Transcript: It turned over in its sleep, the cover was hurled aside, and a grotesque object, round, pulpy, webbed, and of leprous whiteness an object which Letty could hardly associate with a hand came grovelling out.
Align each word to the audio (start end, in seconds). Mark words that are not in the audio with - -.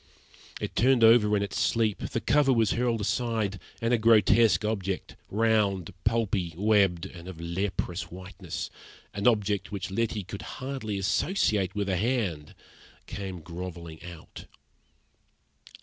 It 0.59 0.75
turned 0.75 1.03
over 1.03 1.37
in 1.37 1.43
its 1.43 1.59
sleep, 1.59 1.99
the 1.99 2.21
cover 2.21 2.51
was 2.51 2.71
hurled 2.71 3.01
aside, 3.01 3.59
and 3.83 3.93
a 3.93 3.99
grotesque 3.99 4.65
object, 4.65 5.15
round, 5.29 5.93
pulpy, 6.05 6.55
webbed, 6.57 7.05
and 7.05 7.27
of 7.27 7.39
leprous 7.39 8.09
whiteness 8.09 8.71
an 9.13 9.27
object 9.27 9.71
which 9.71 9.91
Letty 9.91 10.23
could 10.23 10.41
hardly 10.57 10.97
associate 10.97 11.75
with 11.75 11.87
a 11.87 11.97
hand 11.97 12.55
came 13.05 13.41
grovelling 13.41 14.03
out. 14.03 14.45